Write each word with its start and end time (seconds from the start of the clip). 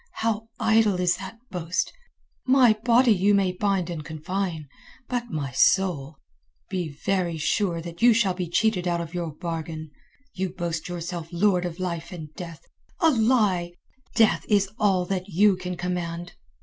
How 0.13 0.47
idle 0.59 0.99
is 0.99 1.17
that 1.17 1.37
boast. 1.51 1.93
My 2.47 2.73
body 2.73 3.11
you 3.11 3.35
may 3.35 3.51
bind 3.51 3.87
and 3.91 4.03
confine; 4.03 4.67
but 5.07 5.29
my 5.29 5.51
soul.... 5.51 6.17
Be 6.71 6.89
very 7.05 7.37
sure 7.37 7.81
that 7.83 8.01
you 8.01 8.11
shall 8.11 8.33
be 8.33 8.49
cheated 8.49 8.87
of 8.87 9.13
your 9.13 9.31
bargain. 9.31 9.91
You 10.33 10.49
boast 10.55 10.89
yourself 10.89 11.27
lord 11.31 11.65
of 11.65 11.79
life 11.79 12.11
and 12.11 12.33
death. 12.33 12.61
A 12.99 13.11
lie! 13.11 13.73
Death 14.15 14.43
is 14.49 14.71
all 14.79 15.05
that 15.05 15.27
you 15.29 15.55
can 15.55 15.77
command." 15.77 16.33